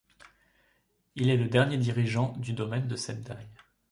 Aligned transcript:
Il 1.13 1.29
est 1.29 1.37
le 1.37 1.47
dernier 1.47 1.77
dirigeant 1.77 2.33
du 2.39 2.53
domaine 2.53 2.87
de 2.87 2.95
Sendai. 2.95 3.37